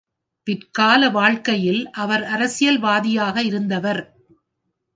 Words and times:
பிற்கால 0.47 1.09
வாழ்க்கையில் 1.09 1.89
அவர் 1.95 2.23
அரசியல்வாதியாக 2.29 3.43
இருந்தவர். 3.43 4.01